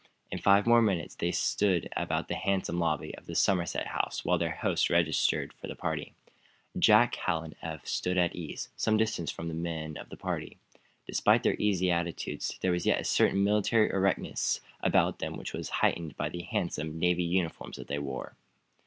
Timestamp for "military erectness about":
13.43-15.19